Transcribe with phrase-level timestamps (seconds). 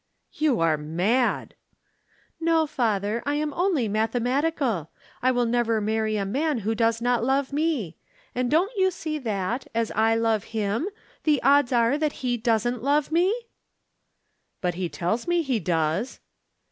[0.33, 1.53] "You are mad!"
[2.39, 3.21] "No, father.
[3.23, 4.89] I am only mathematical.
[5.21, 7.97] I will never marry a man who does not love me.
[8.33, 10.89] And don't you see that, as I love him,
[11.23, 13.31] the odds are that he doesn't love me?"
[14.59, 16.19] "But he tells me he does!"